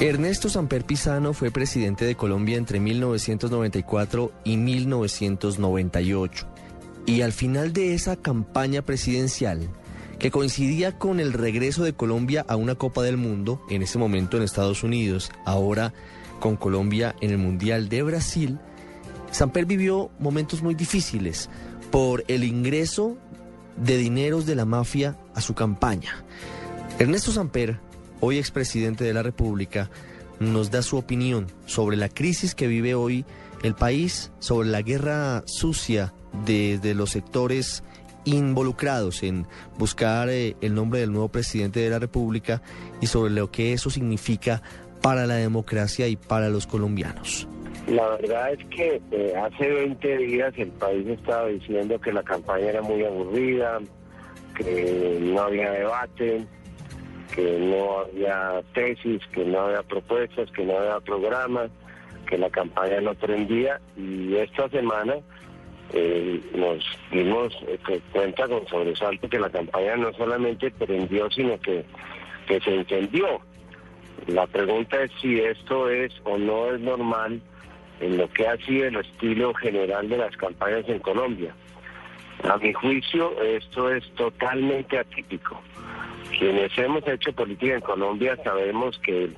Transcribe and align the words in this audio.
Ernesto 0.00 0.48
Samper 0.48 0.86
Pizano 0.86 1.34
fue 1.34 1.50
presidente 1.50 2.06
de 2.06 2.14
Colombia 2.14 2.56
entre 2.56 2.80
1994 2.80 4.32
y 4.44 4.56
1998. 4.56 6.46
Y 7.04 7.20
al 7.20 7.32
final 7.32 7.74
de 7.74 7.92
esa 7.92 8.16
campaña 8.16 8.80
presidencial, 8.80 9.68
que 10.18 10.30
coincidía 10.30 10.96
con 10.96 11.20
el 11.20 11.34
regreso 11.34 11.84
de 11.84 11.92
Colombia 11.92 12.46
a 12.48 12.56
una 12.56 12.76
Copa 12.76 13.02
del 13.02 13.18
Mundo, 13.18 13.60
en 13.68 13.82
ese 13.82 13.98
momento 13.98 14.38
en 14.38 14.42
Estados 14.42 14.82
Unidos, 14.84 15.30
ahora 15.44 15.92
con 16.40 16.56
Colombia 16.56 17.14
en 17.20 17.32
el 17.32 17.38
Mundial 17.38 17.90
de 17.90 18.02
Brasil, 18.02 18.58
Samper 19.32 19.66
vivió 19.66 20.10
momentos 20.18 20.62
muy 20.62 20.74
difíciles 20.74 21.50
por 21.90 22.24
el 22.26 22.44
ingreso 22.44 23.18
de 23.76 23.98
dineros 23.98 24.46
de 24.46 24.54
la 24.54 24.64
mafia 24.64 25.18
a 25.34 25.42
su 25.42 25.52
campaña. 25.52 26.24
Ernesto 26.98 27.32
Samper, 27.32 27.80
hoy 28.20 28.38
expresidente 28.38 29.04
de 29.04 29.14
la 29.14 29.22
República, 29.22 29.90
nos 30.38 30.70
da 30.70 30.82
su 30.82 30.96
opinión 30.96 31.46
sobre 31.66 31.96
la 31.96 32.08
crisis 32.08 32.54
que 32.54 32.66
vive 32.66 32.94
hoy 32.94 33.24
el 33.62 33.74
país, 33.74 34.32
sobre 34.38 34.68
la 34.68 34.82
guerra 34.82 35.42
sucia 35.46 36.14
de, 36.46 36.78
de 36.78 36.94
los 36.94 37.10
sectores 37.10 37.82
involucrados 38.24 39.22
en 39.22 39.46
buscar 39.78 40.28
eh, 40.28 40.56
el 40.60 40.74
nombre 40.74 41.00
del 41.00 41.12
nuevo 41.12 41.28
presidente 41.28 41.80
de 41.80 41.90
la 41.90 41.98
República 41.98 42.62
y 43.00 43.06
sobre 43.06 43.32
lo 43.32 43.50
que 43.50 43.72
eso 43.72 43.90
significa 43.90 44.62
para 45.02 45.26
la 45.26 45.36
democracia 45.36 46.06
y 46.08 46.16
para 46.16 46.48
los 46.48 46.66
colombianos. 46.66 47.48
La 47.86 48.08
verdad 48.16 48.52
es 48.52 48.64
que 48.66 49.00
eh, 49.10 49.34
hace 49.36 49.68
20 49.68 50.16
días 50.18 50.52
el 50.56 50.68
país 50.72 51.06
estaba 51.08 51.46
diciendo 51.46 51.98
que 52.00 52.12
la 52.12 52.22
campaña 52.22 52.66
era 52.66 52.82
muy 52.82 53.04
aburrida, 53.04 53.78
que 54.56 55.18
no 55.20 55.42
había 55.42 55.70
debate, 55.70 56.46
que 57.40 57.58
no 57.58 58.00
había 58.00 58.62
tesis, 58.74 59.22
que 59.32 59.44
no 59.44 59.60
había 59.60 59.82
propuestas, 59.82 60.50
que 60.50 60.64
no 60.64 60.76
había 60.76 61.00
programa, 61.00 61.68
que 62.26 62.36
la 62.36 62.50
campaña 62.50 63.00
no 63.00 63.14
prendía 63.14 63.80
y 63.96 64.36
esta 64.36 64.68
semana 64.68 65.14
eh, 65.92 66.40
nos 66.54 66.84
dimos 67.10 67.56
eh, 67.66 68.00
cuenta 68.12 68.46
con 68.46 68.66
sobresalto 68.68 69.28
que 69.28 69.38
la 69.38 69.48
campaña 69.48 69.96
no 69.96 70.12
solamente 70.12 70.70
prendió, 70.70 71.30
sino 71.30 71.58
que, 71.60 71.84
que 72.46 72.60
se 72.60 72.74
encendió. 72.74 73.40
La 74.26 74.46
pregunta 74.46 75.02
es 75.02 75.10
si 75.22 75.40
esto 75.40 75.88
es 75.88 76.12
o 76.24 76.36
no 76.36 76.74
es 76.74 76.80
normal 76.80 77.40
en 78.00 78.18
lo 78.18 78.28
que 78.28 78.46
ha 78.46 78.56
sido 78.58 78.86
el 78.86 78.96
estilo 78.96 79.54
general 79.54 80.08
de 80.10 80.18
las 80.18 80.36
campañas 80.36 80.84
en 80.88 80.98
Colombia. 80.98 81.54
A 82.44 82.58
mi 82.58 82.72
juicio, 82.72 83.40
esto 83.42 83.90
es 83.90 84.04
totalmente 84.14 84.98
atípico. 84.98 85.60
Quienes 86.40 86.72
hemos 86.78 87.06
hecho 87.06 87.34
política 87.34 87.74
en 87.74 87.80
Colombia 87.82 88.34
sabemos 88.42 88.98
que 89.00 89.28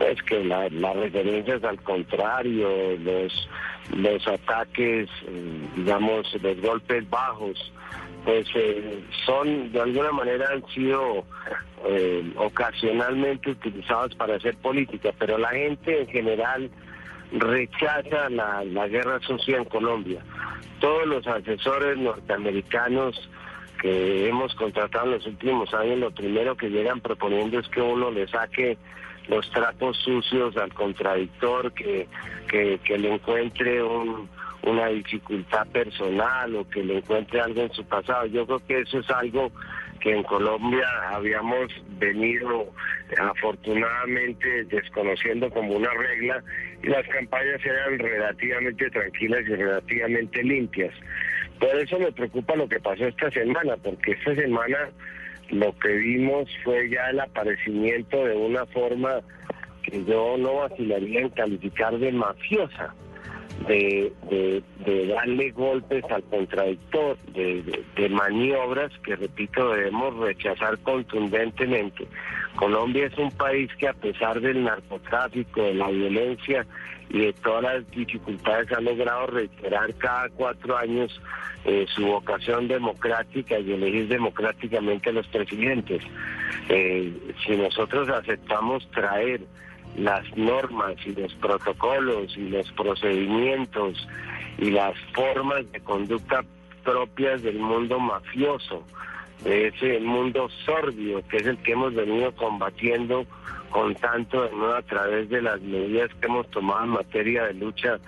es 0.00 0.22
que 0.24 0.44
las 0.44 0.70
referencias 0.70 1.64
al 1.64 1.80
contrario, 1.80 2.68
los, 2.98 3.48
los 3.96 4.28
ataques, 4.28 5.08
digamos, 5.74 6.26
los 6.42 6.60
golpes 6.60 7.08
bajos, 7.08 7.72
pues 8.26 8.46
eh, 8.54 9.02
son, 9.24 9.72
de 9.72 9.80
alguna 9.80 10.12
manera 10.12 10.46
han 10.52 10.66
sido 10.74 11.24
eh, 11.86 12.30
ocasionalmente 12.36 13.52
utilizados 13.52 14.14
para 14.16 14.36
hacer 14.36 14.58
política, 14.58 15.14
pero 15.18 15.38
la 15.38 15.48
gente 15.48 16.02
en 16.02 16.06
general 16.08 16.70
rechaza 17.32 18.28
la, 18.28 18.62
la 18.62 18.88
guerra 18.88 19.20
social 19.20 19.60
en 19.60 19.64
Colombia. 19.64 20.20
Todos 20.80 21.06
los 21.06 21.26
asesores 21.26 21.96
norteamericanos 21.96 23.30
que 23.80 24.28
hemos 24.28 24.54
contratado 24.54 25.06
en 25.06 25.12
los 25.12 25.26
últimos 25.26 25.72
años, 25.74 25.98
lo 25.98 26.10
primero 26.10 26.56
que 26.56 26.68
llegan 26.68 27.00
proponiendo 27.00 27.58
es 27.58 27.68
que 27.68 27.80
uno 27.80 28.10
le 28.10 28.26
saque 28.28 28.78
los 29.28 29.50
trapos 29.50 29.96
sucios 29.98 30.56
al 30.56 30.72
contradictor, 30.72 31.72
que, 31.72 32.06
que, 32.48 32.78
que 32.84 32.98
le 32.98 33.14
encuentre 33.14 33.82
un, 33.82 34.28
una 34.62 34.88
dificultad 34.88 35.66
personal 35.68 36.54
o 36.56 36.68
que 36.68 36.82
le 36.82 36.98
encuentre 36.98 37.40
algo 37.40 37.62
en 37.62 37.72
su 37.72 37.84
pasado. 37.84 38.26
Yo 38.26 38.46
creo 38.46 38.60
que 38.66 38.80
eso 38.80 38.98
es 38.98 39.10
algo 39.10 39.50
que 40.00 40.12
en 40.12 40.22
Colombia 40.24 40.86
habíamos 41.10 41.72
venido 41.98 42.66
afortunadamente 43.18 44.64
desconociendo 44.64 45.48
como 45.50 45.74
una 45.74 45.90
regla 45.90 46.42
y 46.82 46.88
las 46.88 47.06
campañas 47.08 47.64
eran 47.64 47.98
relativamente 47.98 48.90
tranquilas 48.90 49.40
y 49.42 49.54
relativamente 49.54 50.42
limpias. 50.42 50.94
Por 51.58 51.74
eso 51.76 51.98
me 51.98 52.12
preocupa 52.12 52.56
lo 52.56 52.68
que 52.68 52.80
pasó 52.80 53.06
esta 53.06 53.30
semana, 53.30 53.76
porque 53.76 54.12
esta 54.12 54.34
semana 54.34 54.90
lo 55.50 55.76
que 55.78 55.92
vimos 55.92 56.48
fue 56.64 56.90
ya 56.90 57.10
el 57.10 57.20
aparecimiento 57.20 58.24
de 58.24 58.36
una 58.36 58.66
forma 58.66 59.20
que 59.82 60.04
yo 60.04 60.36
no 60.38 60.56
vacilaría 60.56 61.20
en 61.20 61.28
calificar 61.30 61.96
de 61.98 62.12
mafiosa 62.12 62.94
de, 63.66 64.62
darle 65.08 65.50
golpes 65.50 66.04
al 66.10 66.22
contradictor, 66.24 67.16
de, 67.32 68.08
maniobras 68.10 68.92
que, 69.04 69.16
repito, 69.16 69.74
debemos 69.74 70.16
rechazar 70.18 70.78
contundentemente. 70.78 72.06
Colombia 72.56 73.06
es 73.06 73.16
un 73.18 73.30
país 73.30 73.70
que 73.78 73.88
a 73.88 73.92
pesar 73.92 74.40
del 74.40 74.64
narcotráfico, 74.64 75.62
de 75.62 75.74
la 75.74 75.88
violencia 75.88 76.66
y 77.08 77.18
de 77.20 77.32
todas 77.34 77.62
las 77.62 77.90
dificultades 77.90 78.72
ha 78.72 78.80
logrado 78.80 79.28
reiterar 79.28 79.94
cada 79.94 80.28
cuatro 80.30 80.76
años 80.76 81.20
eh, 81.64 81.86
su 81.88 82.06
vocación 82.06 82.68
democrática 82.68 83.58
y 83.58 83.72
elegir 83.72 84.08
democráticamente 84.08 85.10
a 85.10 85.12
los 85.12 85.26
presidentes. 85.28 86.02
Eh, 86.68 87.12
si 87.44 87.56
nosotros 87.56 88.08
aceptamos 88.08 88.88
traer 88.90 89.40
las 89.96 90.24
normas 90.36 90.94
y 91.04 91.14
los 91.14 91.34
protocolos 91.34 92.36
y 92.36 92.50
los 92.50 92.70
procedimientos 92.72 94.06
y 94.58 94.70
las 94.70 94.98
formas 95.12 95.70
de 95.72 95.80
conducta 95.80 96.44
propias 96.84 97.42
del 97.42 97.58
mundo 97.58 97.98
mafioso, 97.98 98.84
de 99.44 99.68
ese 99.68 100.00
mundo 100.00 100.48
sordio 100.64 101.26
que 101.28 101.38
es 101.38 101.46
el 101.46 101.58
que 101.58 101.72
hemos 101.72 101.94
venido 101.94 102.32
combatiendo 102.32 103.26
con 103.70 103.94
tanto 103.96 104.44
de 104.44 104.50
nuevo 104.52 104.74
a 104.74 104.82
través 104.82 105.28
de 105.28 105.42
las 105.42 105.60
medidas 105.60 106.10
que 106.20 106.26
hemos 106.26 106.50
tomado 106.50 106.84
en 106.84 106.90
materia 106.90 107.44
de 107.44 107.54
lucha 107.54 107.98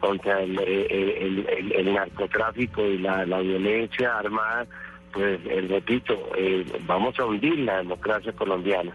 contra 0.00 0.40
el, 0.42 0.58
el, 0.58 1.92
narcotráfico 1.92 2.82
y 2.82 2.98
la, 2.98 3.26
la 3.26 3.40
violencia 3.40 4.16
armada 4.16 4.66
pues 5.12 5.40
eh, 5.46 5.66
repito, 5.68 6.14
eh, 6.36 6.64
vamos 6.82 7.18
a 7.18 7.24
hundir 7.24 7.58
la 7.60 7.78
democracia 7.78 8.32
colombiana. 8.32 8.94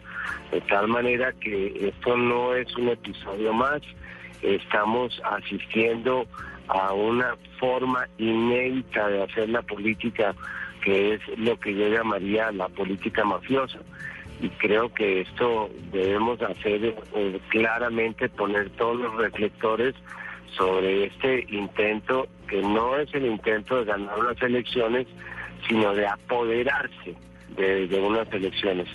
De 0.52 0.62
tal 0.62 0.88
manera 0.88 1.34
que 1.34 1.90
esto 1.90 2.16
no 2.16 2.54
es 2.54 2.74
un 2.78 2.90
episodio 2.90 3.54
más, 3.54 3.81
estamos 4.42 5.20
asistiendo 5.24 6.25
a 6.68 6.94
una 6.94 7.36
forma 7.60 8.08
inédita 8.18 9.08
de 9.08 9.24
hacer 9.24 9.50
la 9.50 9.62
política 9.64 10.36
que 10.84 11.14
es 11.16 11.22
lo 11.38 11.60
que 11.60 11.74
yo 11.74 11.88
llamaría 11.88 12.52
la 12.52 12.68
política 12.70 13.24
mafiosa. 13.24 13.80
Y 14.42 14.50
creo 14.50 14.94
que 14.94 15.22
esto 15.22 15.70
debemos 15.92 16.42
hacer 16.42 16.96
eh, 17.16 17.40
claramente, 17.50 18.28
poner 18.30 18.69
todos 18.72 19.00
los 19.00 19.16
reflectores 19.16 19.96
sobre 20.57 21.06
este 21.06 21.46
intento, 21.50 22.28
que 22.48 22.62
no 22.62 22.98
es 22.98 23.13
el 23.13 23.25
intento 23.25 23.78
de 23.78 23.86
ganar 23.86 24.19
unas 24.19 24.42
elecciones, 24.42 25.07
sino 25.68 25.94
de 25.94 26.06
apoderarse 26.06 27.16
de, 27.56 28.02
unas 28.02 28.31
elecciones, 28.34 28.88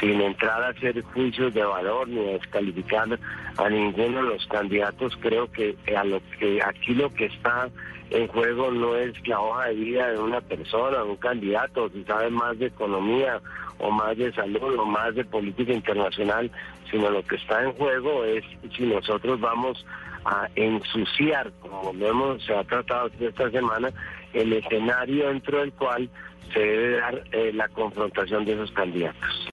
sin 0.00 0.20
entrar 0.20 0.62
a 0.62 0.68
hacer 0.68 1.02
juicios 1.02 1.52
de 1.54 1.64
valor 1.64 2.08
ni 2.08 2.20
a 2.28 2.32
descalificar 2.32 3.18
a 3.56 3.68
ninguno 3.68 4.22
de 4.22 4.34
los 4.34 4.46
candidatos. 4.46 5.16
Creo 5.20 5.50
que 5.50 5.76
a 5.96 6.04
lo 6.04 6.20
que 6.38 6.60
aquí 6.62 6.94
lo 6.94 7.12
que 7.12 7.26
está 7.26 7.68
en 8.10 8.26
juego 8.28 8.70
no 8.70 8.96
es 8.96 9.14
la 9.26 9.40
hoja 9.40 9.66
de 9.66 9.74
vida 9.74 10.10
de 10.10 10.18
una 10.18 10.40
persona, 10.40 10.98
de 10.98 11.04
un 11.04 11.16
candidato, 11.16 11.90
si 11.90 12.04
sabe 12.04 12.30
más 12.30 12.58
de 12.58 12.66
economía 12.66 13.40
o 13.78 13.90
más 13.90 14.16
de 14.16 14.32
salud 14.32 14.78
o 14.78 14.84
más 14.84 15.14
de 15.14 15.24
política 15.24 15.72
internacional, 15.72 16.50
sino 16.90 17.10
lo 17.10 17.22
que 17.22 17.36
está 17.36 17.62
en 17.62 17.72
juego 17.72 18.24
es 18.24 18.44
si 18.76 18.84
nosotros 18.84 19.38
vamos 19.40 19.84
a 20.24 20.48
ensuciar, 20.56 21.52
como 21.60 21.92
lo 21.92 22.08
hemos, 22.08 22.44
se 22.44 22.54
ha 22.54 22.64
tratado 22.64 23.10
esta 23.20 23.50
semana, 23.50 23.90
el 24.32 24.52
escenario 24.52 25.28
dentro 25.28 25.60
del 25.60 25.72
cual 25.72 26.08
se 26.52 26.60
debe 26.60 26.96
dar 26.98 27.22
eh, 27.32 27.52
la 27.54 27.68
confrontación 27.68 28.44
de 28.44 28.54
esos 28.54 28.72
candidatos. 28.72 29.46